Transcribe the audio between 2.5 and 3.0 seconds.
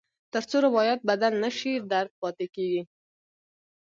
کېږي.